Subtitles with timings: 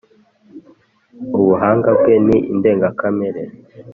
[1.39, 3.41] Ubuhanga bwe ni indengakamere